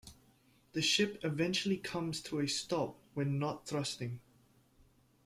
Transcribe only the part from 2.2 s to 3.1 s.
to a stop